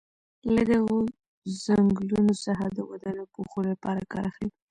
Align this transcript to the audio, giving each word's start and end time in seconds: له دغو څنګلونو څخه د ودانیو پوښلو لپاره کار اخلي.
له 0.53 0.61
دغو 0.71 0.97
څنګلونو 1.65 2.33
څخه 2.45 2.63
د 2.77 2.79
ودانیو 2.89 3.31
پوښلو 3.33 3.69
لپاره 3.73 4.01
کار 4.13 4.23
اخلي. 4.31 4.49